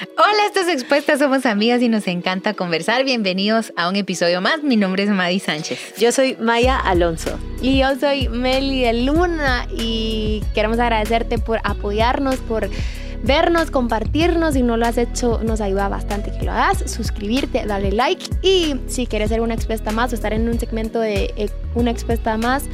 [0.00, 3.04] Hola, estas expuestas somos amigas y nos encanta conversar.
[3.04, 4.62] Bienvenidos a un episodio más.
[4.62, 5.94] Mi nombre es Madi Sánchez.
[5.96, 7.38] Yo soy Maya Alonso.
[7.62, 12.68] Y yo soy Meli de Luna y queremos agradecerte por apoyarnos, por
[13.22, 14.52] vernos, compartirnos.
[14.52, 16.90] Si no lo has hecho, nos ayuda bastante que lo hagas.
[16.90, 21.00] Suscribirte, darle like y si quieres ser una expuesta más o estar en un segmento
[21.00, 22.64] de eh, una expuesta más,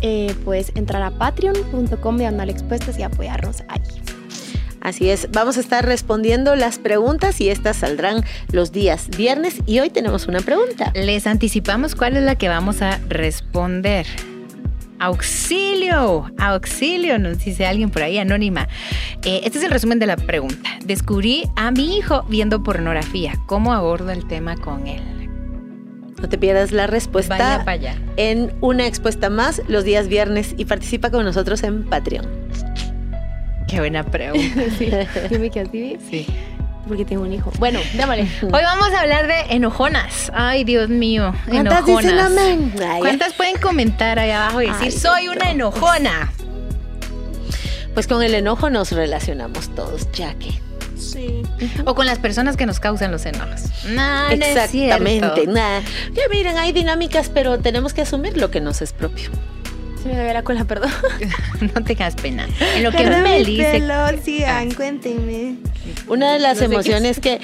[0.00, 4.15] eh, puedes entrar a patreon.com de expuestas y apoyarnos ahí.
[4.80, 9.80] Así es, vamos a estar respondiendo las preguntas y estas saldrán los días viernes y
[9.80, 10.92] hoy tenemos una pregunta.
[10.94, 14.06] Les anticipamos cuál es la que vamos a responder.
[14.98, 18.68] Auxilio, auxilio, nos dice alguien por ahí anónima.
[19.24, 20.70] Eh, este es el resumen de la pregunta.
[20.84, 23.34] Descubrí a mi hijo viendo pornografía.
[23.46, 25.02] ¿Cómo abordo el tema con él?
[26.20, 27.94] No te pierdas la respuesta vaya, vaya.
[28.16, 32.26] en una expuesta más los días viernes y participa con nosotros en Patreon.
[33.66, 34.62] Qué buena pregunta.
[34.78, 34.90] sí.
[35.30, 35.98] Dime que así.
[36.08, 36.26] Sí.
[36.86, 37.50] Porque tengo un hijo.
[37.58, 38.28] Bueno, démosle.
[38.42, 40.30] Hoy vamos a hablar de enojonas.
[40.32, 41.34] Ay, Dios mío.
[41.48, 42.02] ¿Cuántas enojonas.
[42.04, 42.74] dicen amén?
[42.80, 46.32] Ay, ¿Cuántas pueden comentar ahí abajo y decir, Ay, soy una enojona?
[47.94, 50.60] Pues con el enojo nos relacionamos todos, ya que.
[50.96, 51.42] Sí.
[51.84, 53.62] O con las personas que nos causan los enojos.
[53.88, 55.30] No, no es Exactamente.
[55.34, 55.52] cierto.
[55.52, 55.80] Nah.
[56.12, 59.30] Ya miren, hay dinámicas, pero tenemos que asumir lo que nos es propio.
[60.06, 60.90] Se me ve la cola, perdón.
[61.74, 62.46] no tengas pena.
[62.76, 63.72] En lo que Meli se...
[63.72, 65.56] pelo, sigan, cuéntenme.
[66.06, 67.40] Una de las No emociones que,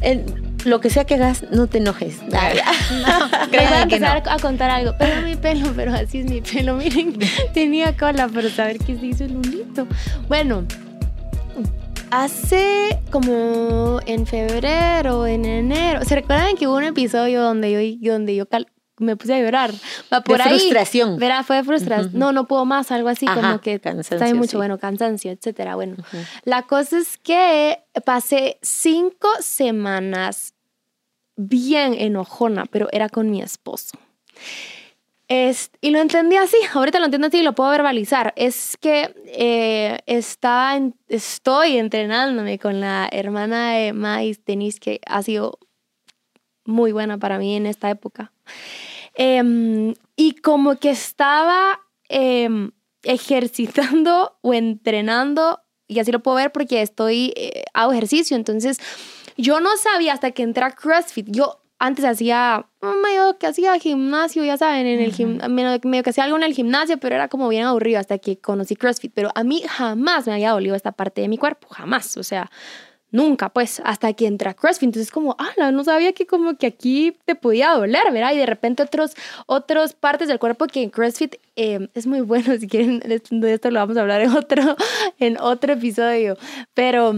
[0.00, 0.24] en
[0.64, 2.22] lo que sea que hagas, no te enojes.
[2.22, 2.30] Les
[3.50, 3.82] voy a no.
[3.82, 4.94] empezar a contar algo.
[4.98, 6.76] Pero mi pelo, pero así es mi pelo.
[6.76, 7.18] Miren,
[7.52, 9.86] tenía cola, pero saber que se hizo el lunito.
[10.28, 10.64] Bueno,
[12.10, 16.04] hace como en febrero, en enero.
[16.04, 19.72] ¿Se recuerdan que hubo un episodio donde yo, donde yo cal- me puse a llorar?
[20.12, 20.58] Va por de ahí.
[20.58, 21.18] frustración.
[21.18, 22.08] Verá, fue frustración.
[22.08, 22.18] Ujú.
[22.18, 24.56] No, no puedo más, algo así Ajá, como que cansancio, sabe mucho, sí.
[24.56, 25.74] bueno, cansancio, etcétera.
[25.74, 26.18] Bueno, Ujú.
[26.44, 30.54] la cosa es que pasé cinco semanas
[31.36, 33.98] bien enojona, pero era con mi esposo.
[35.28, 38.32] Es- y lo entendí así, ahorita lo entiendo así y lo puedo verbalizar.
[38.36, 45.22] Es que eh, estaba en- estoy entrenándome con la hermana de Mais Denise, que ha
[45.24, 45.58] sido
[46.66, 48.32] muy buena para mí en esta época.
[49.14, 52.70] Em, y como que estaba em,
[53.02, 58.78] ejercitando o entrenando, y así lo puedo ver porque estoy, eh, hago ejercicio, entonces
[59.36, 62.66] yo no sabía hasta que entré a CrossFit, yo antes hacía,
[63.02, 66.42] medio que hacía gimnasio, ya saben, en el gim- medio, medio que hacía algo en
[66.42, 70.26] el gimnasio, pero era como bien aburrido hasta que conocí CrossFit, pero a mí jamás
[70.26, 72.50] me había dolido esta parte de mi cuerpo, jamás, o sea,
[73.12, 74.88] Nunca, pues, hasta que entré a CrossFit.
[74.88, 78.32] Entonces, como, ah, no sabía que como que aquí te podía doler, ¿verdad?
[78.34, 79.14] Y de repente otros,
[79.46, 82.54] otras partes del cuerpo que en CrossFit eh, es muy bueno.
[82.60, 84.76] Si quieren, de esto- lo vamos a hablar en otro,
[85.18, 86.36] en otro episodio.
[86.74, 87.14] Pero,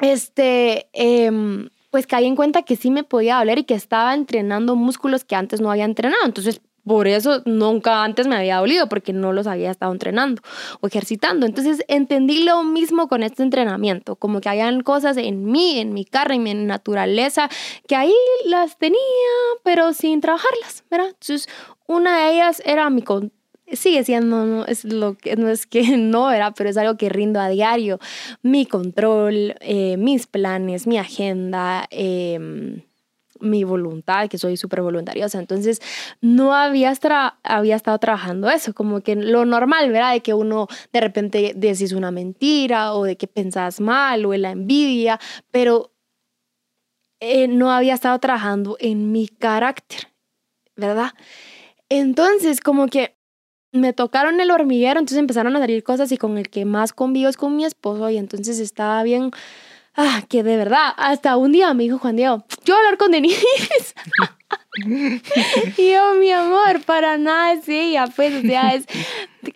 [0.00, 4.76] este, em, pues caí en cuenta que sí me podía doler y que estaba entrenando
[4.76, 6.24] músculos que antes no había entrenado.
[6.24, 10.40] Entonces, por eso nunca antes me había dolido, porque no los había estado entrenando
[10.80, 11.44] o ejercitando.
[11.46, 16.04] Entonces entendí lo mismo con este entrenamiento, como que habían cosas en mí, en mi
[16.04, 17.48] carne, en mi naturaleza,
[17.88, 18.14] que ahí
[18.44, 18.98] las tenía,
[19.64, 21.08] pero sin trabajarlas, ¿verdad?
[21.08, 21.48] Entonces
[21.86, 23.02] una de ellas era mi...
[23.02, 23.32] con-
[23.72, 27.08] Sigue siendo, no es lo que no es que no era, pero es algo que
[27.08, 27.98] rindo a diario.
[28.42, 32.82] Mi control, eh, mis planes, mi agenda, em,
[33.40, 35.38] mi voluntad, que soy súper voluntariosa.
[35.38, 35.80] Entonces,
[36.20, 36.92] no había,
[37.42, 40.12] había estado trabajando eso, como que lo normal, ¿verdad?
[40.12, 44.42] De que uno de repente decís una mentira o de que pensás mal o en
[44.42, 45.20] la envidia,
[45.50, 45.92] pero
[47.20, 50.08] eh, no había estado trabajando en mi carácter,
[50.76, 51.12] ¿verdad?
[51.88, 53.16] Entonces, como que
[53.72, 57.28] me tocaron el hormiguero, entonces empezaron a salir cosas y con el que más convivo
[57.28, 59.30] es con mi esposo y entonces estaba bien
[59.96, 62.98] Ah, que de verdad, hasta un día me dijo Juan Diego, yo voy a hablar
[62.98, 63.42] con Denise.
[65.78, 68.84] y yo, mi amor, para nada es ella, pues, o sea, es,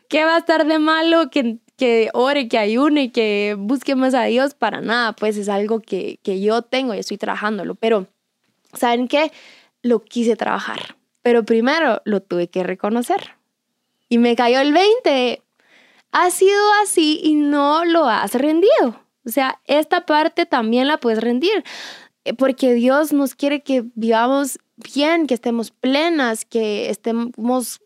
[0.09, 4.25] ¿qué va a estar de malo que, que ore, que ayune, que busque más a
[4.25, 4.55] Dios?
[4.55, 8.07] Para nada, pues es algo que, que yo tengo y estoy trabajándolo, pero,
[8.73, 9.33] ¿saben qué?
[9.83, 13.37] Lo quise trabajar, pero primero lo tuve que reconocer.
[14.09, 15.43] Y me cayó el 20.
[16.13, 19.01] Ha sido así y no lo has rendido.
[19.25, 21.65] O sea, esta parte también la puedes rendir,
[22.25, 27.81] eh, porque Dios nos quiere que vivamos bien, que estemos plenas, que estemos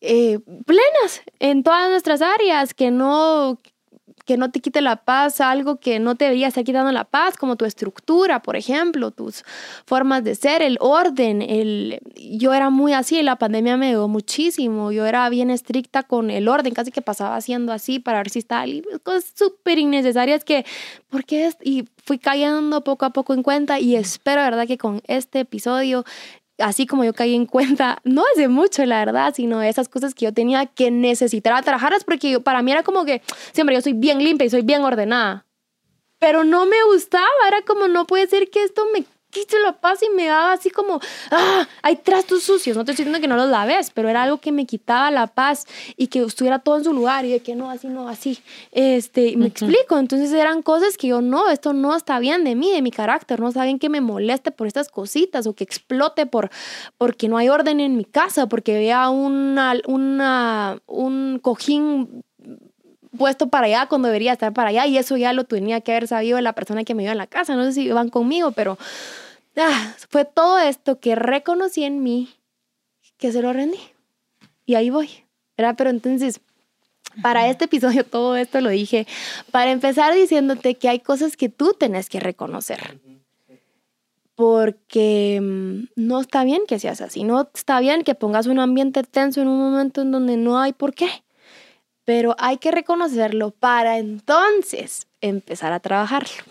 [0.00, 3.58] eh, plenas en todas nuestras áreas, que no,
[4.30, 7.36] que no te quite la paz algo que no te debería estar quitando la paz,
[7.36, 9.42] como tu estructura, por ejemplo, tus
[9.86, 11.42] formas de ser, el orden.
[11.42, 11.98] El...
[12.14, 14.92] Yo era muy así, la pandemia me dio muchísimo.
[14.92, 18.38] Yo era bien estricta con el orden, casi que pasaba haciendo así para ver si
[18.38, 19.00] estaba libre.
[19.00, 20.64] Cosas súper innecesarias que,
[21.08, 21.50] ¿por qué?
[21.64, 26.04] Y fui cayendo poco a poco en cuenta y espero, ¿verdad?, que con este episodio
[26.60, 30.24] así como yo caí en cuenta, no de mucho, la verdad, sino esas cosas que
[30.24, 33.22] yo tenía que necesitar trabajarlas, porque para mí era como que,
[33.52, 35.46] siempre yo soy bien limpia y soy bien ordenada.
[36.18, 40.00] Pero no me gustaba, era como, no puede ser que esto me quise la paz
[40.02, 41.00] y me daba así como,
[41.30, 42.76] ah, hay trastos sucios.
[42.76, 45.26] No te estoy diciendo que no los laves, pero era algo que me quitaba la
[45.26, 45.66] paz
[45.96, 48.38] y que estuviera todo en su lugar y de que no, así, no, así.
[48.72, 49.98] Este, me explico.
[49.98, 53.40] Entonces eran cosas que yo no, esto no está bien de mí, de mi carácter.
[53.40, 56.50] No está bien que me moleste por estas cositas o que explote por,
[56.98, 62.24] porque no hay orden en mi casa, porque vea una, una, un cojín
[63.20, 66.08] puesto para allá cuando debería estar para allá y eso ya lo tenía que haber
[66.08, 67.54] sabido la persona que me iba en la casa.
[67.54, 68.78] No sé si van conmigo, pero
[69.58, 72.30] ah, fue todo esto que reconocí en mí
[73.18, 73.78] que se lo rendí.
[74.64, 75.10] Y ahí voy.
[75.58, 75.74] ¿verdad?
[75.76, 76.40] Pero entonces,
[77.20, 79.06] para este episodio todo esto lo dije
[79.50, 82.98] para empezar diciéndote que hay cosas que tú tenés que reconocer.
[84.34, 89.02] Porque mm, no está bien que seas así, no está bien que pongas un ambiente
[89.02, 91.10] tenso en un momento en donde no hay por qué
[92.10, 96.42] pero hay que reconocerlo para entonces empezar a trabajarlo.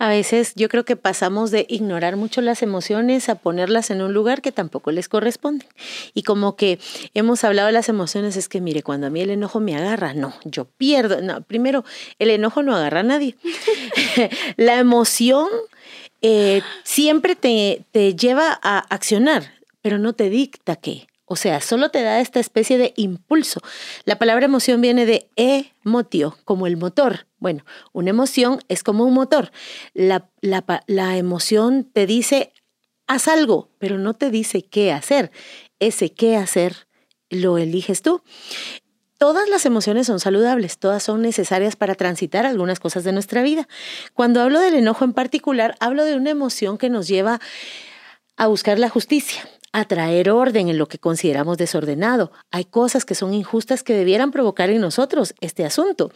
[0.00, 4.12] A veces yo creo que pasamos de ignorar mucho las emociones a ponerlas en un
[4.12, 5.66] lugar que tampoco les corresponde.
[6.14, 6.80] Y como que
[7.14, 10.14] hemos hablado de las emociones, es que mire, cuando a mí el enojo me agarra,
[10.14, 11.22] no, yo pierdo.
[11.22, 11.84] No, primero,
[12.18, 13.36] el enojo no agarra a nadie.
[14.56, 15.46] la emoción
[16.22, 21.07] eh, siempre te, te lleva a accionar, pero no te dicta qué.
[21.28, 23.60] O sea, solo te da esta especie de impulso.
[24.04, 27.26] La palabra emoción viene de emotio, como el motor.
[27.38, 29.52] Bueno, una emoción es como un motor.
[29.92, 32.52] La, la, emoción te dice,
[33.06, 35.30] haz algo, pero no te dice qué hacer.
[35.80, 36.88] Ese qué hacer
[37.28, 38.22] lo eliges tú.
[39.18, 43.68] Todas las emociones son saludables, todas son necesarias para transitar algunas cosas de nuestra vida.
[44.14, 47.38] Cuando hablo del enojo en particular, hablo de una emoción que nos lleva
[48.36, 49.42] a buscar la justicia,
[49.78, 52.32] a traer orden en lo que consideramos desordenado.
[52.50, 56.10] Hay cosas que son injustas que debieran provocar en nosotros este asunto.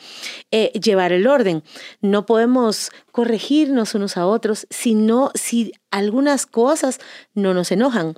[0.51, 1.63] Eh, llevar el orden.
[2.01, 6.99] No podemos corregirnos unos a otros sino si algunas cosas
[7.35, 8.17] no nos enojan.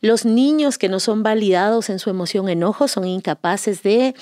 [0.00, 4.14] Los niños que no son validados en su emoción enojo son incapaces de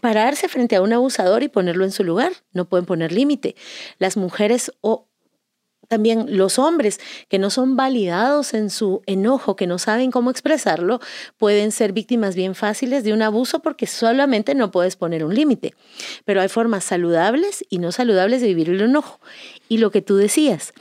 [0.00, 2.32] pararse frente a un abusador y ponerlo en su lugar.
[2.52, 3.54] No pueden poner límite.
[3.98, 5.06] Las mujeres o
[5.92, 11.00] también los hombres que no son validados en su enojo, que no saben cómo expresarlo,
[11.36, 15.74] pueden ser víctimas bien fáciles de un abuso porque solamente no puedes poner un límite.
[16.24, 19.20] Pero hay formas saludables y no saludables de vivir el enojo.
[19.68, 20.72] Y lo que tú decías,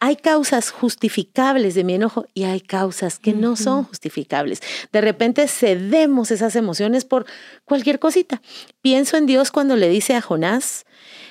[0.00, 4.60] hay causas justificables de mi enojo y hay causas que no son justificables.
[4.92, 7.26] De repente cedemos esas emociones por
[7.64, 8.40] cualquier cosita.
[8.80, 10.84] Pienso en Dios cuando le dice a Jonás,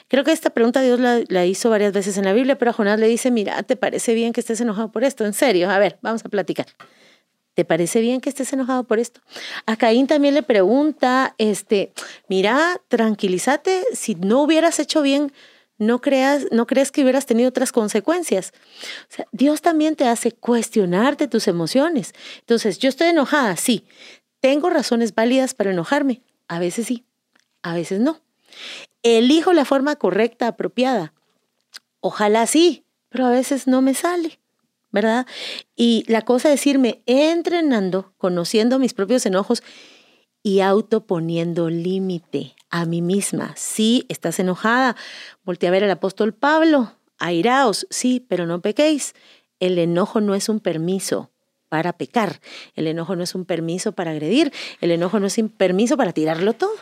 [0.09, 2.97] Creo que esta pregunta Dios la, hizo varias veces en la Biblia, pero a Jonás
[2.97, 5.25] le dice, mira, ¿te parece bien que estés enojado por esto?
[5.25, 6.67] En serio, a ver, vamos a platicar.
[7.55, 9.19] ¿Te parece bien que estés enojado por esto?
[9.65, 11.91] A Caín también le pregunta, este,
[12.29, 15.33] mira, tranquilízate, si no hubieras hecho bien,
[15.77, 18.53] no creas, no crees que hubieras tenido otras consecuencias.
[19.31, 22.13] Dios también te hace cuestionarte tus emociones.
[22.39, 23.85] Entonces, yo estoy enojada, sí.
[24.39, 26.21] Tengo razones válidas para enojarme.
[26.47, 27.05] A veces sí,
[27.61, 28.21] a veces no.
[29.03, 31.13] Elijo la forma correcta, apropiada.
[31.99, 34.39] Ojalá sí, pero a veces no me sale,
[34.91, 35.27] ¿verdad?
[35.75, 39.63] Y la cosa es irme entrenando, conociendo mis propios enojos
[40.43, 43.53] y autoponiendo límite a mí misma.
[43.55, 44.95] Sí, estás enojada.
[45.43, 46.93] Voltea a ver al apóstol Pablo.
[47.19, 49.15] Airaos, sí, pero no pequéis.
[49.59, 51.31] El enojo no es un permiso
[51.69, 52.39] para pecar.
[52.75, 54.53] El enojo no es un permiso para agredir.
[54.81, 56.75] El enojo no es un permiso para tirarlo todo.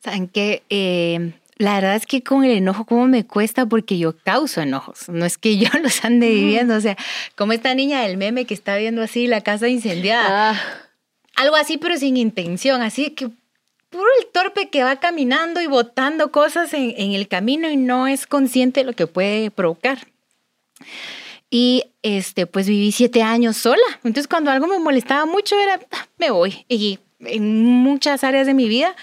[0.00, 3.66] Saben que eh, la verdad es que con el enojo, ¿cómo me cuesta?
[3.66, 5.08] Porque yo causo enojos.
[5.08, 6.74] No es que yo los ande viviendo.
[6.76, 6.96] O sea,
[7.36, 10.50] como esta niña del meme que está viendo así la casa incendiada.
[10.50, 10.60] Ah.
[11.36, 12.82] Algo así, pero sin intención.
[12.82, 13.30] Así que
[13.92, 18.08] puro el torpe que va caminando y botando cosas en, en el camino y no
[18.08, 20.08] es consciente de lo que puede provocar.
[21.50, 23.82] Y este, pues viví siete años sola.
[23.96, 26.64] Entonces, cuando algo me molestaba mucho, era, ah, me voy.
[26.66, 28.96] Y en muchas áreas de mi vida,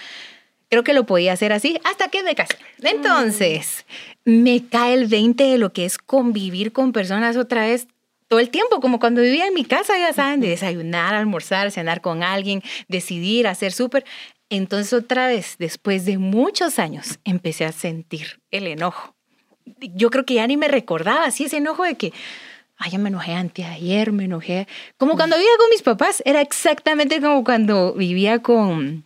[0.68, 2.56] creo que lo podía hacer así hasta que me casé.
[2.82, 3.86] Entonces,
[4.24, 7.86] me cae el 20 de lo que es convivir con personas otra vez
[8.30, 12.00] todo el tiempo, como cuando vivía en mi casa, ya saben, de desayunar, almorzar, cenar
[12.00, 14.04] con alguien, decidir, hacer súper.
[14.50, 19.16] Entonces otra vez, después de muchos años, empecé a sentir el enojo.
[19.80, 22.12] Yo creo que ya ni me recordaba así ese enojo de que,
[22.76, 24.68] ay, ya me enojé anteayer, me enojé.
[24.96, 29.02] Como cuando vivía con mis papás, era exactamente como cuando vivía con,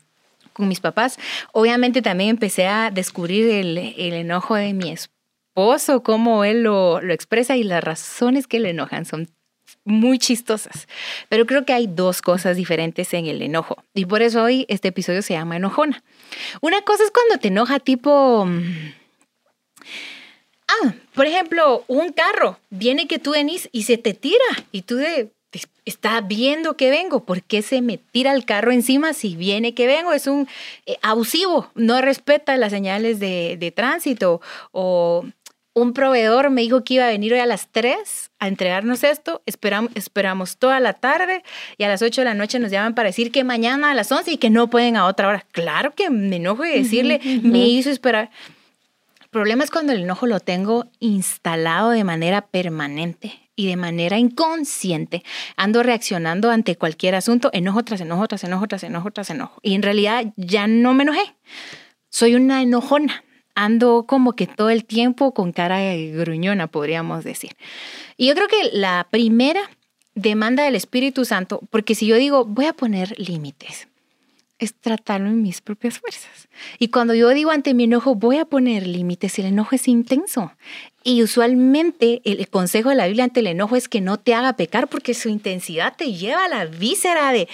[0.52, 1.18] con mis papás.
[1.52, 5.13] Obviamente también empecé a descubrir el, el enojo de mi esposo,
[6.02, 9.28] cómo él lo, lo expresa y las razones que le enojan son
[9.84, 10.88] muy chistosas.
[11.28, 13.82] Pero creo que hay dos cosas diferentes en el enojo.
[13.94, 16.02] Y por eso hoy este episodio se llama enojona.
[16.60, 18.44] Una cosa es cuando te enoja tipo...
[18.46, 18.92] Mm,
[20.68, 24.96] ah, por ejemplo, un carro viene que tú venís y se te tira y tú
[24.96, 25.30] de,
[25.84, 29.86] está viendo que vengo, ¿por qué se me tira el carro encima si viene que
[29.86, 30.12] vengo?
[30.12, 30.48] Es un
[30.86, 34.40] eh, abusivo, no respeta las señales de, de tránsito
[34.72, 35.26] o
[35.74, 39.42] un proveedor me dijo que iba a venir hoy a las 3 a entregarnos esto,
[39.44, 41.42] esperamos, esperamos toda la tarde
[41.76, 44.10] y a las 8 de la noche nos llaman para decir que mañana a las
[44.10, 45.44] 11 y que no pueden a otra hora.
[45.50, 48.30] Claro que me enojo y decirle, me hizo esperar.
[49.20, 54.16] El problema es cuando el enojo lo tengo instalado de manera permanente y de manera
[54.16, 55.24] inconsciente.
[55.56, 59.58] Ando reaccionando ante cualquier asunto, enojo tras enojo, tras enojo, tras enojo, tras enojo.
[59.62, 61.34] Y en realidad ya no me enojé.
[62.10, 63.24] Soy una enojona
[63.54, 65.80] ando como que todo el tiempo con cara
[66.12, 67.56] gruñona, podríamos decir.
[68.16, 69.70] Y yo creo que la primera
[70.14, 73.88] demanda del Espíritu Santo, porque si yo digo, voy a poner límites,
[74.58, 76.48] es tratarlo en mis propias fuerzas.
[76.78, 80.52] Y cuando yo digo ante mi enojo, voy a poner límites, el enojo es intenso.
[81.02, 84.56] Y usualmente el consejo de la Biblia ante el enojo es que no te haga
[84.56, 87.48] pecar porque su intensidad te lleva a la víscera de...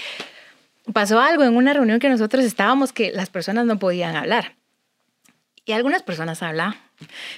[0.93, 4.60] Pasó algo en una reunión que nosotros estábamos que las personas no podían hablar
[5.71, 6.75] y algunas personas hablan.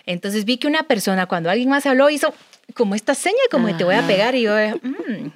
[0.07, 2.33] Entonces vi que una persona, cuando alguien más habló, hizo
[2.73, 5.31] como esta seña, como te voy a pegar, y yo, mm".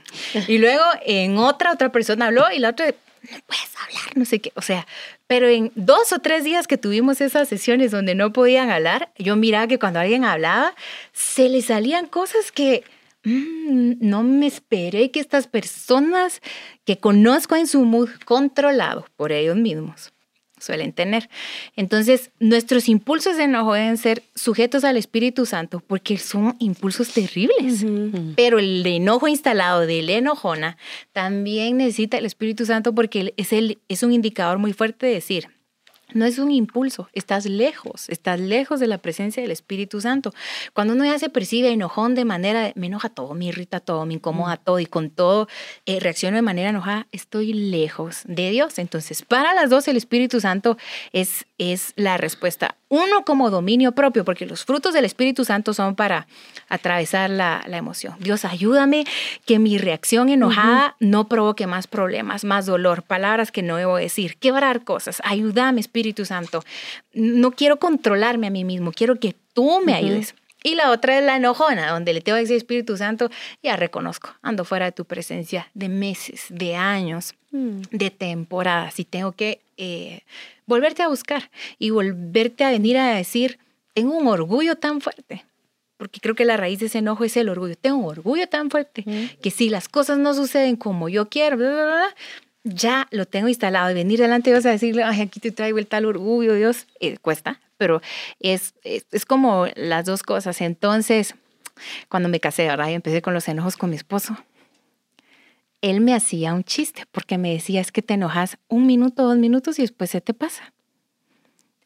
[0.48, 4.40] y luego en otra, otra persona habló y la otra, no puedes hablar, no sé
[4.40, 4.86] qué, o sea,
[5.26, 9.36] pero en dos o tres días que tuvimos esas sesiones donde no podían hablar, yo
[9.36, 10.74] miraba que cuando alguien hablaba,
[11.12, 12.82] se le salían cosas que
[13.24, 16.40] mm, no me esperé que estas personas
[16.86, 20.14] que conozco en su mood controlado por ellos mismos
[20.58, 21.28] suelen tener.
[21.76, 27.84] Entonces, nuestros impulsos de enojo deben ser sujetos al Espíritu Santo porque son impulsos terribles.
[28.36, 30.76] Pero el enojo instalado de la enojona
[31.12, 35.48] también necesita el Espíritu Santo porque es, el, es un indicador muy fuerte de decir,
[36.12, 40.32] no es un impulso, estás lejos, estás lejos de la presencia del Espíritu Santo.
[40.72, 44.14] Cuando uno ya se percibe enojón de manera, me enoja todo, me irrita todo, me
[44.14, 44.64] incomoda mm.
[44.64, 45.48] todo y con todo
[45.84, 48.78] eh, reacciono de manera enojada, estoy lejos de Dios.
[48.78, 50.78] Entonces, para las dos el Espíritu Santo
[51.12, 52.76] es, es la respuesta.
[52.88, 56.28] Uno como dominio propio, porque los frutos del Espíritu Santo son para
[56.68, 58.14] atravesar la, emoción.
[58.20, 59.04] Dios, ayúdame
[59.44, 64.36] que mi reacción enojada no provoque más problemas, más dolor, palabras que no debo decir,
[64.38, 65.20] quebrar cosas.
[65.24, 66.64] Ayúdame, Espíritu Santo.
[67.12, 70.34] No quiero controlarme a mí mismo, quiero que tú me ayudes.
[70.62, 73.30] Y la otra es la enojona, donde le tengo que decir Espíritu Santo,
[73.62, 77.82] ya reconozco, ando fuera de tu presencia de meses, de años, mm.
[77.92, 80.22] de temporadas y tengo que eh,
[80.66, 83.58] volverte a buscar y volverte a venir a decir,
[83.94, 85.44] tengo un orgullo tan fuerte
[85.96, 87.74] porque creo que la raíz de ese enojo es el orgullo.
[87.76, 89.04] Tengo un orgullo tan fuerte
[89.40, 91.56] que si las cosas no suceden como yo quiero,
[92.66, 93.90] ya lo tengo instalado.
[93.90, 96.86] Y venir delante de Dios a decirle, ay, aquí te traigo el tal orgullo, Dios,
[97.00, 98.02] eh, cuesta, pero
[98.40, 100.60] es, es, como las dos cosas.
[100.60, 101.34] Entonces,
[102.08, 102.88] cuando me casé, ¿verdad?
[102.88, 104.36] Y empecé con los enojos con mi esposo.
[105.82, 109.36] Él me hacía un chiste porque me decía, es que te enojas un minuto, dos
[109.36, 110.72] minutos y después se te pasa.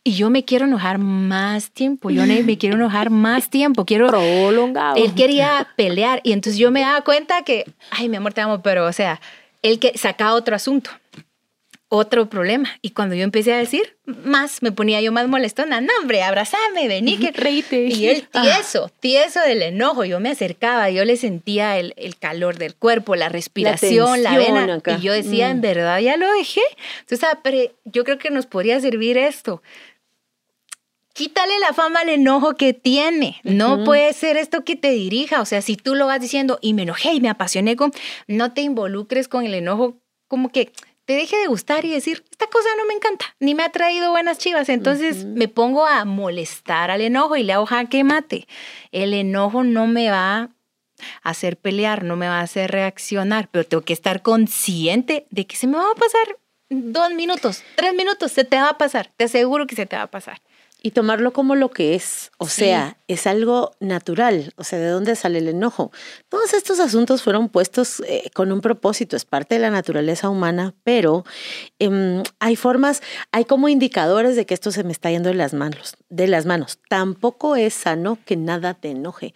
[0.03, 4.07] Y yo me quiero enojar más tiempo, yo me quiero enojar más tiempo, quiero...
[4.09, 4.97] Prolongado.
[4.97, 8.63] Él quería pelear y entonces yo me daba cuenta que, ay, mi amor, te amo,
[8.63, 9.21] pero o sea,
[9.63, 10.91] él que sacaba otro asunto,
[11.89, 12.71] otro problema.
[12.83, 15.81] Y cuando yo empecé a decir más, me ponía yo más molestona.
[15.81, 17.87] No, hombre, abrazame, vení, que reíte.
[17.87, 18.43] Y él ah.
[18.43, 20.05] tieso, tieso del enojo.
[20.05, 24.81] Yo me acercaba, yo le sentía el, calor del cuerpo, la respiración, la, vena.
[24.99, 25.63] Y yo decía, en mm.
[25.63, 26.63] verdad, ya lo dejé.
[27.01, 27.41] Entonces, ah,
[27.85, 29.61] yo creo que nos podría servir esto
[31.21, 33.43] quítale la fama al enojo que tiene.
[33.43, 35.43] No puede ser esto que te dirija.
[35.43, 37.93] O sea, si tú lo vas diciendo y me enojé y me apasioné con,
[38.27, 39.99] no te involucres con el enojo
[40.29, 40.73] como que
[41.05, 44.13] te deje de gustar y decir, esta cosa no me encanta, ni me ha traído
[44.13, 44.71] buenas chivas.
[44.71, 48.49] Entonces me pongo a molestar al enojo y le hago jaque mate.
[48.91, 50.51] El enojo no me va a
[51.23, 55.57] hacer pelear, no me va a hacer reaccionar, pero tengo que estar consciente de que
[55.57, 56.39] se me va a pasar
[56.71, 60.05] dos minutos, tres minutos, se te va a pasar, te aseguro que se te va
[60.05, 60.41] a pasar.
[60.83, 65.15] Y tomarlo como lo que es, o sea, es algo natural, o sea, ¿de dónde
[65.15, 65.93] sale el enojo?
[66.31, 70.75] Todos estos asuntos fueron puestos eh, con un propósito, es parte de la naturaleza humana,
[70.83, 71.25] pero
[71.79, 75.53] em, hay formas, hay como indicadores de que esto se me está yendo de las
[75.53, 76.79] manos, de las manos.
[76.89, 79.35] Tampoco es sano que nada te enoje.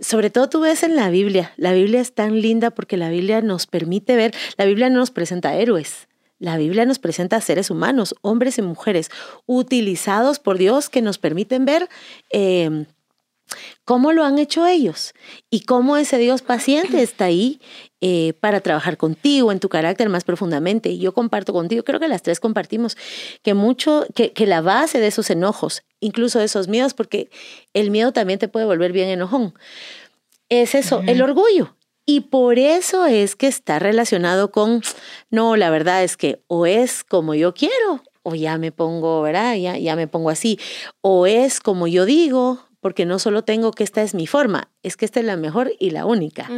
[0.00, 3.42] Sobre todo tú ves en la Biblia, la Biblia es tan linda porque la Biblia
[3.42, 6.08] nos permite ver, la Biblia no nos presenta héroes,
[6.40, 9.10] la Biblia nos presenta a seres humanos, hombres y mujeres,
[9.46, 11.88] utilizados por Dios que nos permiten ver
[12.30, 12.86] em,
[13.84, 15.12] cómo lo han hecho ellos
[15.50, 17.60] y cómo ese Dios paciente está ahí
[18.00, 20.96] eh, para trabajar contigo en tu carácter más profundamente.
[20.96, 22.96] Yo comparto contigo, creo que las tres compartimos,
[23.42, 27.28] que mucho, que, que la base de esos enojos, incluso de esos miedos, porque
[27.74, 29.54] el miedo también te puede volver bien enojón,
[30.48, 31.76] es eso, el orgullo.
[32.10, 34.82] Y por eso es que está relacionado con,
[35.30, 39.54] no, la verdad es que o es como yo quiero, o ya me pongo, ¿verdad?
[39.54, 40.58] Ya, ya me pongo así,
[41.02, 44.96] o es como yo digo, porque no solo tengo que esta es mi forma, es
[44.96, 46.50] que esta es la mejor y la única.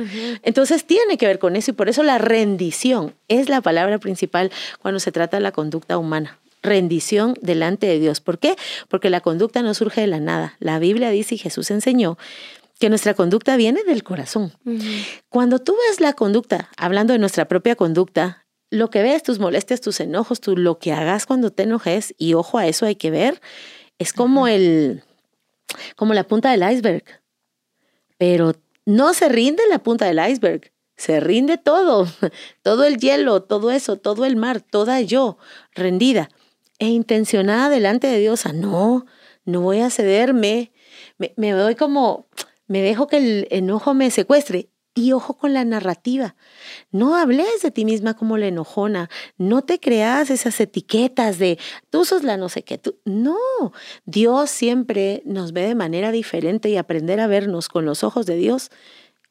[0.42, 4.50] Entonces tiene que ver con eso y por eso la rendición es la palabra principal
[4.80, 6.38] cuando se trata de la conducta humana.
[6.62, 8.22] Rendición delante de Dios.
[8.22, 8.56] ¿Por qué?
[8.88, 10.56] Porque la conducta no surge de la nada.
[10.60, 12.16] La Biblia dice y Jesús enseñó
[12.82, 14.52] que nuestra conducta viene del corazón.
[15.28, 19.80] Cuando tú ves la conducta, hablando de nuestra propia conducta, lo que ves, tus molestias,
[19.80, 23.12] tus enojos, tú, lo que hagas cuando te enojes, y ojo a eso hay que
[23.12, 23.40] ver,
[24.00, 25.04] es como el,
[25.94, 27.04] como la punta del iceberg.
[28.18, 32.08] Pero no se rinde la punta del iceberg, se rinde todo,
[32.62, 35.38] todo el hielo, todo eso, todo el mar, toda yo,
[35.72, 36.30] rendida
[36.80, 38.44] e intencionada delante de Dios.
[38.44, 39.06] Ah, no,
[39.44, 40.72] no voy a cederme,
[41.16, 42.26] me, me doy como,
[42.66, 44.68] me dejo que el enojo me secuestre.
[44.94, 46.36] Y ojo con la narrativa.
[46.90, 49.08] No hables de ti misma como la enojona.
[49.38, 52.76] No te creas esas etiquetas de tú sos la no sé qué.
[52.76, 52.98] Tú.
[53.06, 53.38] No,
[54.04, 58.36] Dios siempre nos ve de manera diferente y aprender a vernos con los ojos de
[58.36, 58.70] Dios.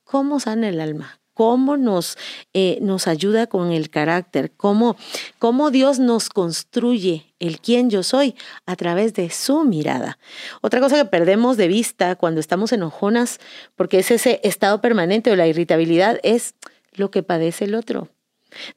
[0.03, 1.20] ¿Cómo sana el alma?
[1.41, 2.19] Cómo nos,
[2.53, 4.95] eh, nos ayuda con el carácter, cómo,
[5.39, 8.36] cómo Dios nos construye el quién yo soy
[8.67, 10.19] a través de su mirada.
[10.62, 13.39] Otra cosa que perdemos de vista cuando estamos enojonas,
[13.75, 16.53] porque es ese estado permanente o la irritabilidad, es
[16.93, 18.10] lo que padece el otro.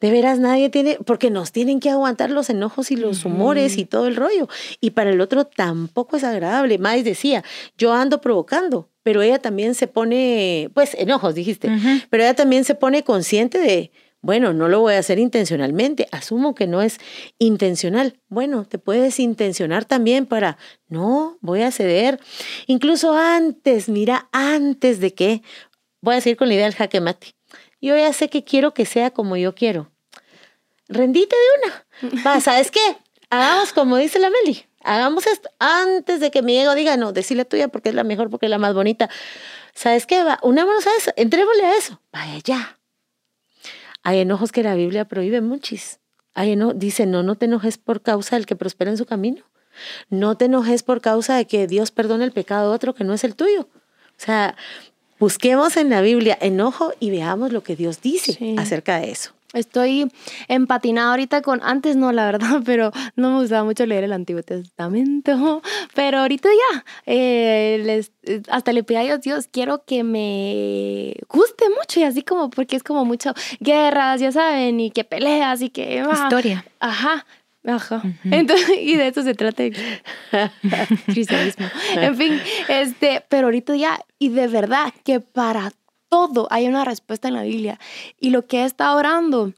[0.00, 3.84] De veras nadie tiene, porque nos tienen que aguantar los enojos y los humores y
[3.84, 4.48] todo el rollo.
[4.80, 6.78] Y para el otro tampoco es agradable.
[6.78, 7.44] Más decía,
[7.76, 11.70] yo ando provocando, pero ella también se pone, pues enojos dijiste,
[12.10, 16.56] pero ella también se pone consciente de, bueno, no lo voy a hacer intencionalmente, asumo
[16.56, 16.98] que no es
[17.38, 18.18] intencional.
[18.28, 22.18] Bueno, te puedes intencionar también para, no, voy a ceder.
[22.66, 25.42] Incluso antes, mira, antes de que,
[26.00, 27.34] voy a seguir con la idea del jaque mate
[27.84, 29.92] yo ya sé que quiero que sea como yo quiero.
[30.88, 32.22] Rendite de una.
[32.24, 32.80] Va, ¿sabes qué?
[33.28, 34.64] Hagamos como dice la Meli.
[34.84, 38.30] Hagamos esto antes de que mi ego diga, no, decirle tuya porque es la mejor,
[38.30, 39.10] porque es la más bonita.
[39.74, 40.22] ¿Sabes qué?
[40.22, 42.00] Va, unámonos a eso, entrémosle a eso.
[42.12, 42.78] Vaya, ya.
[44.02, 46.00] Hay enojos que la Biblia prohíbe muchis.
[46.34, 49.42] Hay dice, no, no te enojes por causa del que prospera en su camino.
[50.08, 53.14] No te enojes por causa de que Dios perdone el pecado de otro que no
[53.14, 53.68] es el tuyo.
[54.16, 54.56] O sea,
[55.18, 59.32] Busquemos en la Biblia enojo y veamos lo que Dios dice acerca de eso.
[59.54, 60.10] Estoy
[60.48, 64.42] empatinada ahorita con, antes no, la verdad, pero no me gustaba mucho leer el Antiguo
[64.42, 65.62] Testamento,
[65.94, 68.04] pero ahorita ya, eh,
[68.50, 72.76] hasta le pedí a Dios, Dios, quiero que me guste mucho y así como, porque
[72.76, 76.04] es como mucho guerras, ya saben, y que peleas y que...
[76.12, 76.64] Historia.
[76.80, 77.24] Ajá,
[77.66, 78.02] Ajá.
[78.24, 79.74] Entonces, y de eso se trata el
[81.06, 81.66] cristianismo.
[81.96, 85.72] En fin, este, pero ahorita ya, y de verdad que para
[86.14, 87.80] todo hay una respuesta en la Biblia.
[88.20, 89.52] Y lo que he estado orando,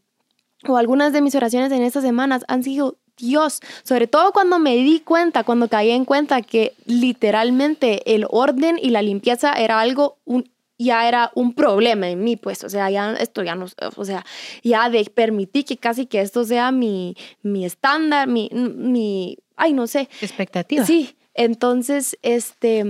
[0.67, 4.75] o algunas de mis oraciones en estas semanas han sido Dios, sobre todo cuando me
[4.75, 10.17] di cuenta, cuando caí en cuenta que literalmente el orden y la limpieza era algo,
[10.25, 13.67] un, ya era un problema en mí, pues, o sea, ya esto ya no,
[13.97, 14.25] o sea,
[14.63, 19.87] ya de permitir que casi que esto sea mi, mi estándar, mi, mi, ay, no
[19.87, 20.09] sé.
[20.23, 20.87] Expectativa.
[20.87, 22.83] Sí, entonces, este,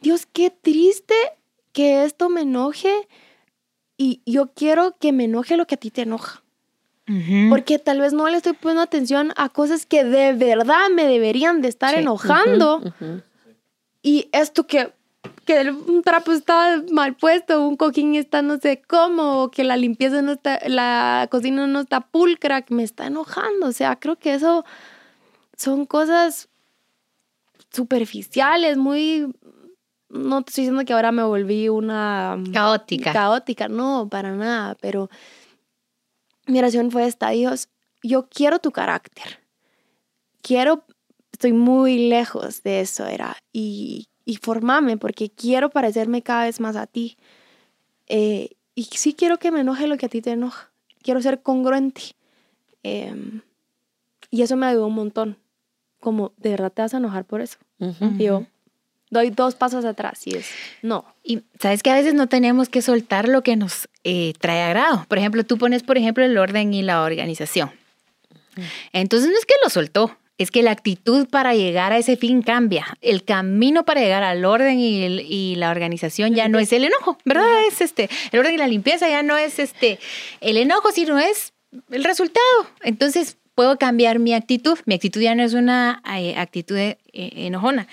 [0.00, 1.14] Dios, qué triste
[1.76, 2.90] que esto me enoje
[3.98, 6.42] y yo quiero que me enoje lo que a ti te enoja.
[7.50, 11.60] Porque tal vez no le estoy poniendo atención a cosas que de verdad me deberían
[11.60, 12.80] de estar enojando.
[14.00, 14.90] Y esto que
[15.44, 20.22] que un trapo está mal puesto, un cojín está no sé cómo, que la limpieza
[20.22, 23.66] no está, la cocina no está pulcra, que me está enojando.
[23.66, 24.64] O sea, creo que eso
[25.58, 26.48] son cosas
[27.70, 29.26] superficiales, muy...
[30.08, 32.38] No te estoy diciendo que ahora me volví una...
[32.52, 33.12] Caótica.
[33.12, 35.10] Caótica, no, para nada, pero
[36.46, 37.68] mi oración fue esta, Dios,
[38.02, 39.40] yo quiero tu carácter.
[40.42, 40.84] Quiero,
[41.32, 43.36] estoy muy lejos de eso, era.
[43.52, 47.16] Y, y formame porque quiero parecerme cada vez más a ti.
[48.06, 50.70] Eh, y sí quiero que me enoje lo que a ti te enoja.
[51.02, 52.02] Quiero ser congruente.
[52.82, 53.40] Em,
[54.30, 55.38] y eso me ayudó un montón.
[55.98, 57.58] Como, ¿de verdad te vas a enojar por eso?
[57.78, 58.46] Y yo
[59.16, 60.46] doy dos pasos atrás y es,
[60.82, 61.04] no.
[61.24, 65.04] Y sabes que a veces no tenemos que soltar lo que nos eh, trae agrado.
[65.08, 67.72] Por ejemplo, tú pones, por ejemplo, el orden y la organización.
[68.92, 72.42] Entonces no es que lo soltó, es que la actitud para llegar a ese fin
[72.42, 72.86] cambia.
[73.00, 77.66] El camino para llegar al orden y, la organización ya no es el enojo, ¿verdad?
[77.66, 79.98] Es este, el orden y la limpieza ya no es este,
[80.40, 81.52] el enojo, sino es
[81.90, 82.44] el resultado.
[82.82, 84.78] Entonces puedo cambiar mi actitud.
[84.84, 87.88] Mi actitud ya no es una eh, actitud eh, enojona.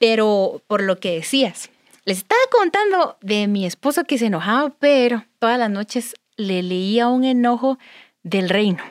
[0.00, 1.70] Pero por lo que decías,
[2.04, 7.06] les estaba contando de mi esposo que se enojaba, pero todas las noches le leía
[7.06, 7.78] un enojo
[8.24, 8.82] del reino.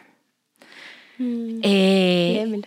[1.18, 2.62] Mm, eh,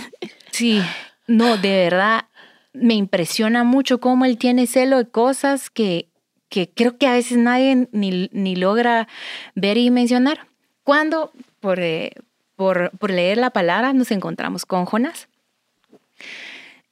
[0.52, 0.80] sí,
[1.26, 2.26] no, de verdad
[2.72, 6.08] me impresiona mucho cómo él tiene celo de cosas que,
[6.48, 9.08] que creo que a veces nadie ni, ni logra
[9.54, 10.46] ver y mencionar.
[10.84, 12.12] Cuando por, eh,
[12.54, 15.28] por, por, leer la palabra nos encontramos con Jonás.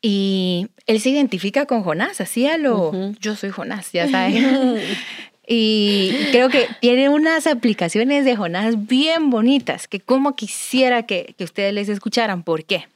[0.07, 4.45] Y él se identifica con Jonás, así a lo, yo soy Jonás, ya sabes.
[5.47, 11.45] Y creo que tiene unas aplicaciones de Jonás bien bonitas, que como quisiera que, que
[11.45, 12.43] ustedes les escucharan.
[12.43, 12.87] ¿Por qué?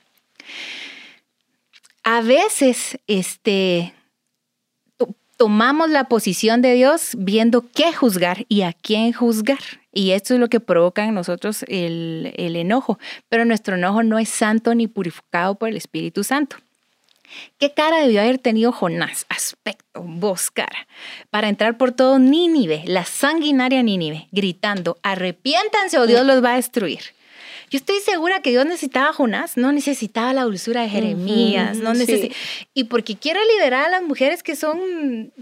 [2.05, 3.93] A veces este,
[5.37, 9.59] tomamos la posición de Dios viendo qué juzgar y a quién juzgar.
[9.93, 12.99] Y esto es lo que provoca en nosotros el, el enojo.
[13.29, 16.57] Pero nuestro enojo no es santo ni purificado por el Espíritu Santo.
[17.59, 19.27] ¿Qué cara debió haber tenido Jonás?
[19.29, 20.87] Aspecto, voz, cara.
[21.31, 26.57] Para entrar por todo Nínive, la sanguinaria Nínive, gritando, arrepiéntanse o Dios los va a
[26.57, 27.01] destruir.
[27.71, 31.93] Yo estoy segura que Dios necesitaba a Jonás, no necesitaba la dulzura de Jeremías, no
[32.73, 35.33] Y porque quiero liderar a las mujeres que son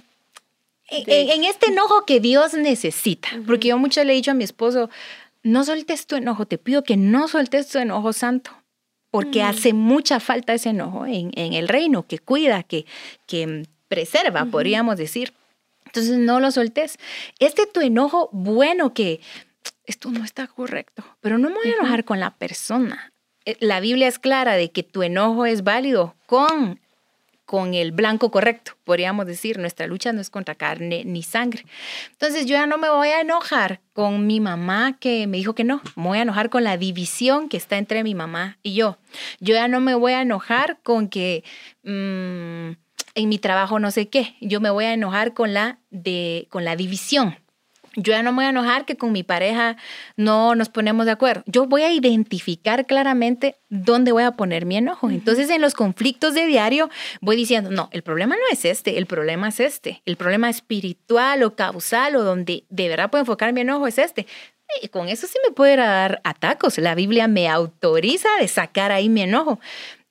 [0.88, 3.28] en, este enojo que Dios necesita.
[3.46, 4.90] Porque yo mucho le he dicho a mi esposo,
[5.44, 8.50] no soltes tu enojo, te pido que no soltes tu enojo santo
[9.16, 9.46] porque mm.
[9.46, 12.84] hace mucha falta ese enojo en, el reino, que cuida, que,
[13.24, 15.32] que preserva, podríamos decir.
[15.86, 16.98] Entonces no lo soltes.
[17.38, 19.22] Este tu enojo bueno que
[19.86, 23.10] esto no está correcto, pero no me voy a enojar con la persona.
[23.46, 26.78] Eh, la Biblia es clara de que tu enojo es válido con
[27.46, 29.58] con el blanco correcto, podríamos decir.
[29.58, 31.64] Nuestra lucha no es contra carne ni sangre.
[32.10, 35.64] Entonces yo ya no me voy a enojar con mi mamá que me dijo que
[35.64, 35.80] no.
[35.94, 38.98] Me voy a enojar con la división que está entre mi mamá y yo.
[39.40, 41.44] Yo ya no me voy a enojar con que
[41.84, 42.72] mm,
[43.14, 44.34] en mi trabajo no sé qué.
[44.40, 47.36] Yo me voy a enojar con la, de, con la división
[47.96, 49.76] yo ya no me voy a enojar que con mi pareja
[50.16, 51.42] no nos ponemos de acuerdo.
[51.46, 55.10] Yo voy a identificar claramente dónde voy a poner mi enojo.
[55.10, 59.06] Entonces, en los conflictos de diario, voy diciendo, no, el problema no es este, el
[59.06, 60.02] problema es este.
[60.04, 64.26] El problema espiritual o causal o donde de verdad puedo enfocar mi enojo es este.
[64.82, 66.76] Y con eso sí me puede dar atacos.
[66.78, 69.60] La Biblia me autoriza de sacar ahí mi enojo.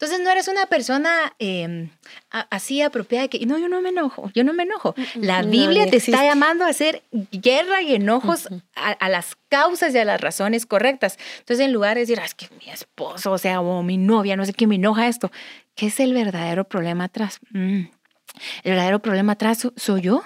[0.06, 1.89] Entonces no eres una persona em,
[2.30, 4.94] así apropiada que, no, yo no me enojo, yo no me enojo.
[5.15, 10.06] La Biblia te está llamando a hacer guerra y enojos a, las causas y a
[10.06, 11.18] las razones correctas.
[11.39, 14.46] Entonces en lugar de decir, es que mi esposo, o sea, o mi novia, no
[14.46, 15.32] sé qué me enoja esto,
[15.74, 17.39] ¿qué es el verdadero problema atrás?
[17.50, 17.86] Mm,
[18.63, 20.22] el verdadero problema atrás soy yo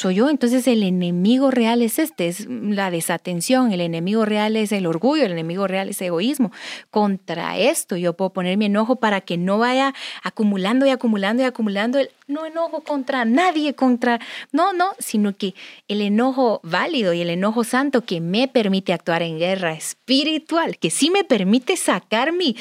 [0.00, 0.30] soy yo.
[0.30, 5.26] Entonces el enemigo real es este, es la desatención, el enemigo real es el orgullo,
[5.26, 6.52] el enemigo real es egoísmo.
[6.90, 11.46] Contra esto yo puedo poner mi enojo para que no vaya acumulando y acumulando y
[11.46, 14.20] acumulando el no enojo contra nadie, contra,
[14.52, 15.54] no, no, sino que
[15.86, 20.90] el enojo válido y el enojo santo que me permite actuar en guerra espiritual, que
[20.90, 22.56] sí me permite sacar mi,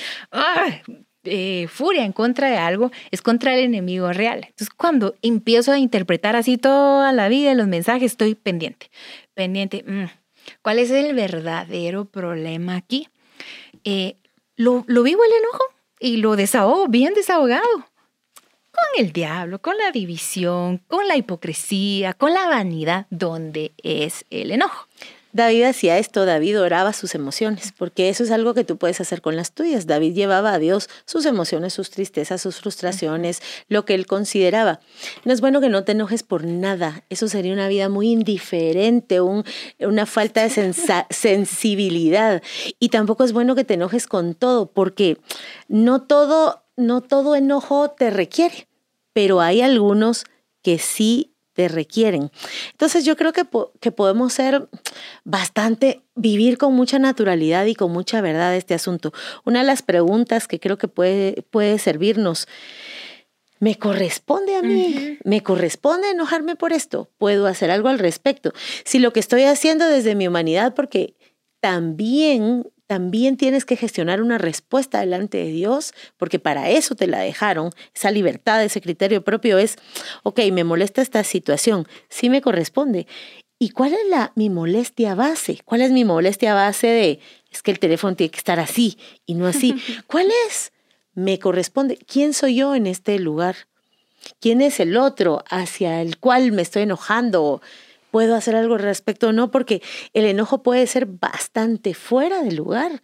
[1.30, 4.40] eh, furia en contra de algo es contra el enemigo real.
[4.48, 8.90] Entonces, cuando empiezo a interpretar así toda la vida los mensajes, estoy pendiente,
[9.34, 9.84] pendiente.
[9.86, 10.06] Mm,
[10.62, 13.08] ¿Cuál es el verdadero problema aquí?
[13.84, 14.16] Eh,
[14.56, 15.64] lo, lo vivo el enojo
[16.00, 17.90] y lo desahogo bien desahogado
[18.72, 24.52] con el diablo, con la división, con la hipocresía, con la vanidad, donde es el
[24.52, 24.88] enojo.
[25.40, 29.22] David hacía esto, David oraba sus emociones, porque eso es algo que tú puedes hacer
[29.22, 29.88] con las tuyas.
[29.88, 34.82] David llevaba a Dios sus emociones, sus tristezas, sus frustraciones, lo que él consideraba.
[35.24, 39.22] No es bueno que no te enojes por nada, eso sería una vida muy indiferente,
[39.22, 40.74] una falta de
[41.10, 42.44] sensibilidad.
[42.78, 45.20] Y tampoco es bueno que te enojes con todo, porque
[45.70, 48.68] no todo, no todo enojo te requiere,
[49.14, 50.26] pero hay algunos
[50.62, 52.32] que sí te requieren.
[52.72, 53.44] Entonces yo creo que,
[53.82, 54.70] que podemos ser
[55.26, 59.12] bastante, vivir con mucha naturalidad y con mucha verdad este asunto.
[59.44, 62.48] Una de las preguntas que creo que puede, puede servirnos
[63.60, 65.18] ¿Me corresponde a mí?
[65.26, 67.10] ¿Me corresponde enojarme por esto?
[67.18, 68.54] ¿Puedo hacer algo al respecto?
[68.86, 71.14] Si lo que estoy haciendo desde mi humanidad, porque
[71.60, 77.20] también, también tienes que gestionar una respuesta delante de Dios, porque para eso te la
[77.20, 79.76] dejaron, esa libertad, ese criterio propio es,
[80.24, 83.06] ok, me molesta esta situación, sí me corresponde.
[83.60, 85.60] ¿Y cuál es la, mi molestia base?
[85.66, 87.20] ¿Cuál es mi molestia base de,
[87.52, 89.76] es que el teléfono tiene que estar así y no así?
[90.08, 90.72] ¿Cuál es?
[91.20, 91.98] me corresponde.
[91.98, 93.56] ¿Quién soy yo en este lugar?
[94.40, 97.62] ¿Quién es el otro hacia el cual me estoy enojando?
[98.12, 99.52] ¿Puedo hacer algo al respecto o no?
[99.52, 99.82] Porque
[100.14, 103.02] el enojo puede ser bastante fuera de lugar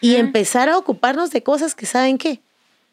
[0.00, 2.40] y empezar a ocuparnos de cosas que saben que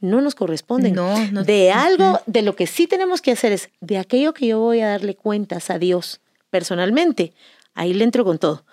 [0.02, 0.94] no nos corresponden.
[0.94, 1.44] No, no.
[1.44, 4.82] De algo, de lo que sí tenemos que hacer es de aquello que yo voy
[4.82, 7.34] a darle cuentas a Dios personalmente.
[7.74, 8.66] Ahí le entro con todo.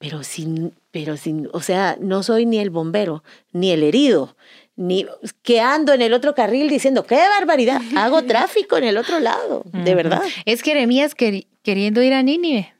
[0.00, 4.34] Pero sin, pero sin, o sea, no soy ni el bombero, ni el herido,
[4.74, 5.06] ni
[5.42, 9.62] que ando en el otro carril diciendo, qué barbaridad, hago tráfico en el otro lado,
[9.66, 10.22] de verdad.
[10.46, 12.72] Es Jeremías queriendo ir a Nínive.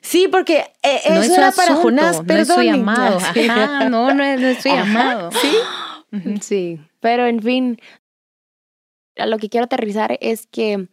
[0.00, 2.26] Sí, porque eh, eso es era para Jonás, perdón.
[2.26, 3.18] No es su llamado.
[3.88, 5.30] no, no es, no es su llamado.
[5.30, 5.56] Sí.
[6.40, 7.80] Sí, pero en fin,
[9.14, 10.88] lo que quiero aterrizar es que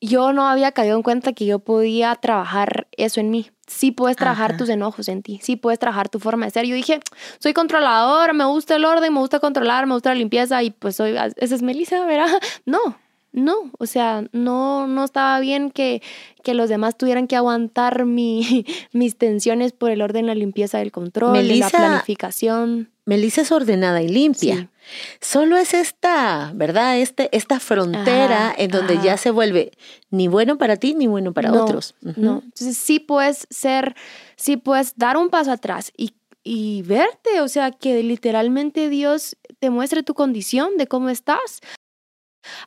[0.00, 4.16] yo no había caído en cuenta que yo podía trabajar eso en mí sí puedes
[4.16, 6.66] trabajar tus enojos en ti, sí puedes trabajar tu forma de ser.
[6.66, 7.00] Yo dije,
[7.38, 10.96] soy controladora, me gusta el orden, me gusta controlar, me gusta la limpieza y pues
[10.96, 12.28] soy, esa es Melissa, ¿verdad?
[12.64, 12.96] No,
[13.32, 16.02] no, o sea, no, no estaba bien que,
[16.42, 20.92] que los demás tuvieran que aguantar mi, mis tensiones por el orden, la limpieza, el
[20.92, 22.90] control, la planificación.
[23.06, 24.68] Melissa es ordenada y limpia.
[25.20, 26.98] Solo es esta, ¿verdad?
[26.98, 29.72] Este, esta frontera en donde ya se vuelve
[30.10, 31.94] ni bueno para ti ni bueno para otros.
[32.00, 33.94] No, entonces sí puedes ser,
[34.36, 39.70] sí puedes dar un paso atrás y, y verte, o sea, que literalmente Dios te
[39.70, 41.60] muestre tu condición de cómo estás.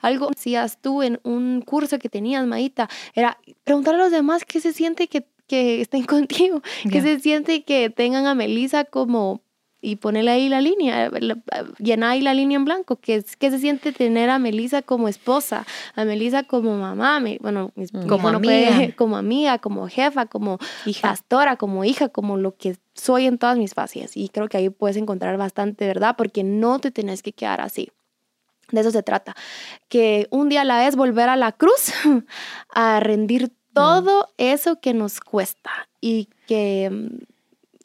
[0.02, 4.62] Algo hacías tú en un curso que tenías, Maíta, era preguntar a los demás qué
[4.62, 9.41] se siente que, que estén contigo, qué se siente que tengan a Melissa como
[9.81, 11.09] y ponele ahí la línea,
[11.77, 15.65] llena ahí la línea en blanco, que, que se siente tener a Melisa como esposa,
[15.95, 17.71] a Melisa como mamá, bueno,
[18.07, 18.93] como amiga.
[18.97, 20.59] como amiga, como jefa, como
[21.01, 24.17] pastora, como hija, como lo que soy en todas mis fases.
[24.17, 27.89] Y creo que ahí puedes encontrar bastante verdad, porque no te tenés que quedar así.
[28.71, 29.35] De eso se trata.
[29.87, 31.93] Que un día a la vez volver a la cruz,
[32.69, 37.09] a rendir todo eso que nos cuesta y que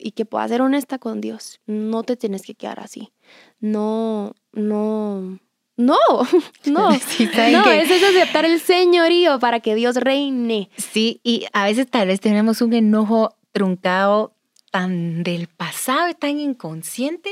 [0.05, 1.61] y que puedas ser honesta con Dios.
[1.67, 3.11] No te tienes que quedar así.
[3.59, 5.39] No, no,
[5.79, 5.99] no, no.
[6.67, 10.69] no, eso es aceptar el señorío para que Dios reine.
[10.77, 14.35] Sí, y a veces tal vez tenemos un enojo truncado
[14.71, 17.31] tan del pasado y tan inconsciente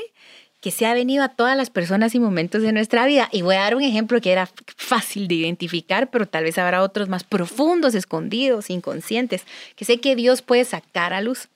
[0.62, 3.28] que se ha venido a todas las personas y momentos de nuestra vida.
[3.32, 6.82] Y voy a dar un ejemplo que era fácil de identificar, pero tal vez habrá
[6.82, 9.44] otros más profundos, escondidos, inconscientes,
[9.76, 11.48] que sé que Dios puede sacar a luz.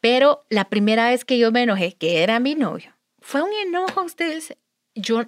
[0.00, 4.00] Pero la primera vez que yo me enojé, que era mi novio, fue un enojo
[4.00, 4.56] a ustedes.
[4.94, 5.24] Yo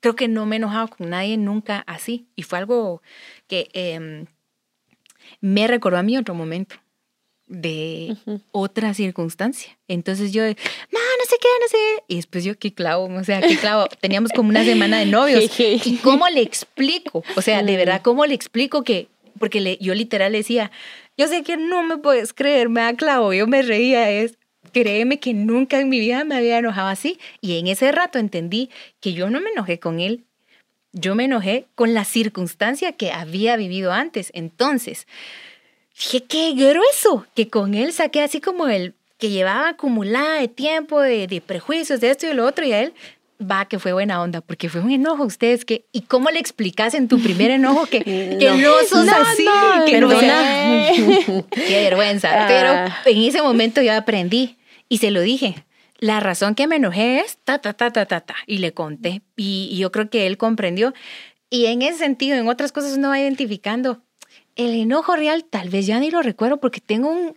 [0.00, 2.28] creo que no me he enojado con nadie nunca así.
[2.36, 3.02] Y fue algo
[3.46, 4.26] que em,
[5.40, 6.76] me recordó a mí otro momento
[7.46, 8.16] de
[8.52, 9.78] otra circunstancia.
[9.88, 12.04] Entonces yo, no, no sé qué, no sé.
[12.08, 13.86] Y después yo, qué clavo, o sea, qué clavo.
[14.00, 15.58] Teníamos como una semana de novios.
[15.58, 17.22] ¿Y cómo le explico?
[17.36, 20.70] O sea, de verdad, ¿cómo le explico que, porque le, yo literal le decía,
[21.16, 22.92] yo sé que no me puedes creer, me da
[23.32, 24.38] yo me reía, es,
[24.72, 27.18] créeme que nunca en mi vida me había enojado así.
[27.40, 30.24] Y en ese rato entendí que yo no me enojé con él,
[30.92, 34.30] yo me enojé con la circunstancia que había vivido antes.
[34.34, 35.06] Entonces,
[35.96, 41.00] dije, qué grueso, que con él saqué así como el que llevaba acumulada de tiempo,
[41.00, 42.94] de, de prejuicios, de esto y de lo otro, y a él
[43.40, 46.94] va, que fue buena onda, porque fue un enojo ustedes que, ¿y cómo le explicas
[46.94, 49.46] en tu primer enojo que, que no, sos así?
[49.86, 50.08] que no,
[51.50, 52.46] Qué vergüenza.
[52.48, 52.96] Pero ah.
[53.04, 54.56] en ese momento yo aprendí
[54.88, 55.64] y se lo dije.
[55.98, 58.34] La razón que me enojé es ta, ta, ta, ta, ta, ta.
[58.46, 59.22] Y le conté.
[59.36, 60.92] Y, y yo creo que él comprendió.
[61.50, 64.02] Y en ese sentido, en otras cosas uno va identificando.
[64.56, 67.36] El enojo real tal vez ya ni lo recuerdo porque tengo un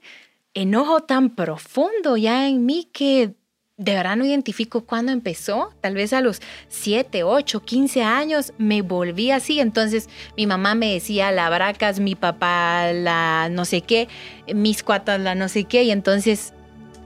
[0.53, 3.35] enojo tan profundo ya en mí que
[3.77, 8.81] de verdad no identifico cuándo empezó, tal vez a los 7, 8, 15 años me
[8.81, 14.07] volví así, entonces mi mamá me decía la bracas, mi papá la no sé qué,
[14.53, 16.53] mis cuatas la no sé qué, y entonces,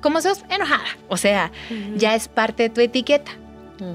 [0.01, 0.45] ¿cómo sos?
[0.49, 1.51] Enojada, o sea,
[1.97, 3.33] ya es parte de tu etiqueta.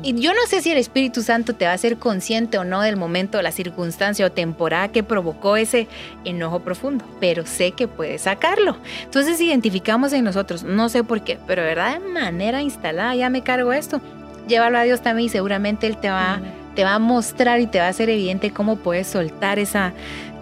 [0.03, 2.81] Y yo no sé si el Espíritu Santo te va a hacer consciente o no
[2.81, 5.87] del momento, la circunstancia o temporada que provocó ese
[6.25, 8.77] enojo profundo, pero sé que puedes sacarlo.
[9.05, 13.31] Entonces identificamos en nosotros, no sé por qué, pero de verdad de manera instalada, ya
[13.31, 14.01] me cargo esto.
[14.49, 16.40] Llévalo a Dios también y seguramente Él te va,
[16.75, 19.92] te va a mostrar y te va a hacer evidente cómo puedes soltar esa,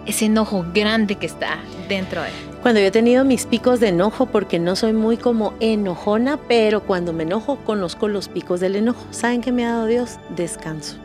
[0.05, 2.54] ese enojo grande que está dentro de él.
[2.65, 6.81] Cuando yo he tenido mis picos de enojo, porque no soy muy como enojona, pero
[6.81, 9.05] cuando me enojo conozco los picos del enojo.
[9.11, 10.17] ¿Saben qué me ha dado Dios?
[10.35, 10.95] Descanso.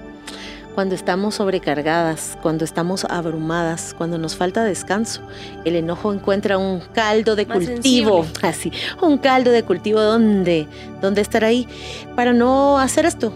[0.74, 5.20] Cuando estamos sobrecargadas, cuando estamos abrumadas, cuando nos falta descanso,
[5.66, 10.66] el enojo encuentra un caldo de cultivo, así, un caldo de cultivo donde,
[11.02, 11.68] donde estar ahí
[12.16, 13.34] para no hacer esto,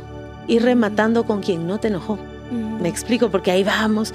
[0.48, 2.18] ir rematando con quien no te enojó.
[2.80, 4.14] Me explico, porque ahí vamos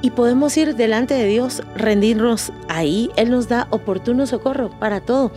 [0.00, 3.10] y podemos ir delante de Dios, rendirnos ahí.
[3.16, 5.32] Él nos da oportuno socorro para todo.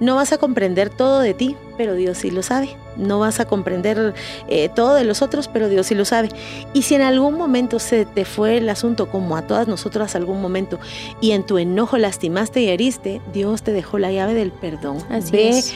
[0.00, 2.76] No vas a comprender todo de ti, pero Dios sí lo sabe.
[2.96, 4.14] No vas a comprender
[4.48, 6.28] eh, todo de los otros, pero Dios sí lo sabe.
[6.74, 10.42] Y si en algún momento se te fue el asunto, como a todas nosotras algún
[10.42, 10.80] momento,
[11.20, 14.98] y en tu enojo lastimaste y heriste, Dios te dejó la llave del perdón.
[15.08, 15.72] Así Ve es.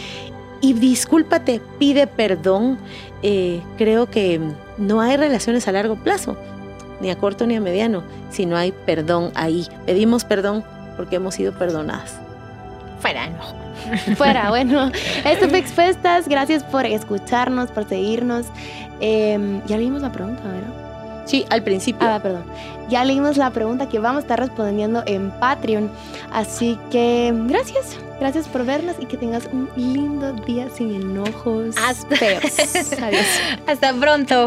[0.60, 2.78] y discúlpate, pide perdón.
[3.22, 4.40] Eh, creo que
[4.76, 6.36] no hay relaciones a largo plazo
[7.00, 9.66] ni a corto ni a mediano, si no hay perdón ahí.
[9.86, 10.64] Pedimos perdón
[10.96, 12.18] porque hemos sido perdonadas.
[13.00, 13.54] Fuera enojo.
[14.16, 14.90] Fuera, bueno.
[15.24, 16.28] Esto fue Expuestas.
[16.28, 18.46] Gracias por escucharnos, por seguirnos.
[19.00, 21.24] Em, ya leímos la pregunta, ¿verdad?
[21.26, 22.06] Sí, al principio.
[22.08, 22.44] Ah, perdón.
[22.88, 25.90] Ya leímos la pregunta que vamos a estar respondiendo en Patreon.
[26.32, 27.96] Así que gracias.
[28.20, 32.14] Gracias por vernos y que tengas un lindo día sin enojos Hasta-.
[33.06, 33.26] Adiós.
[33.66, 34.46] Hasta pronto.